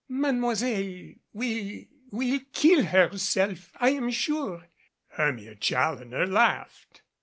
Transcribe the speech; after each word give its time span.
"Mademoiselle 0.09 1.13
will 1.31 1.83
will 2.09 2.39
kill 2.53 2.85
herself, 2.85 3.71
I 3.75 3.91
am 3.91 4.09
sure." 4.09 4.65
Hermia 5.09 5.53
Challoner 5.53 6.25
laughed. 6.25 7.03